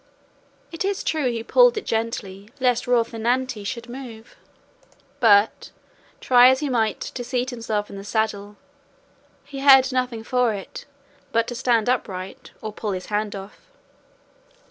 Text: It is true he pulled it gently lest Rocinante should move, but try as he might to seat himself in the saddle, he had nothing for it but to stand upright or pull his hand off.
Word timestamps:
It 0.71 0.83
is 0.83 1.03
true 1.03 1.31
he 1.31 1.43
pulled 1.43 1.77
it 1.77 1.85
gently 1.85 2.49
lest 2.59 2.85
Rocinante 2.87 3.63
should 3.67 3.87
move, 3.87 4.35
but 5.19 5.69
try 6.19 6.49
as 6.49 6.59
he 6.59 6.69
might 6.69 6.99
to 7.01 7.23
seat 7.23 7.51
himself 7.51 7.87
in 7.87 7.97
the 7.97 8.03
saddle, 8.03 8.57
he 9.45 9.59
had 9.59 9.91
nothing 9.91 10.23
for 10.23 10.55
it 10.55 10.85
but 11.31 11.45
to 11.49 11.53
stand 11.53 11.87
upright 11.87 12.49
or 12.63 12.73
pull 12.73 12.93
his 12.93 13.05
hand 13.13 13.35
off. 13.35 13.69